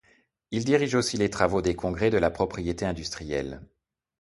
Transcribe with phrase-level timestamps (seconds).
[0.49, 3.61] Il dirige aussi les travaux des congrès de la propriété industrielle.